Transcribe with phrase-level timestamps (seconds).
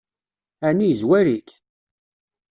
[0.67, 1.49] Ɛni yezwar-ik?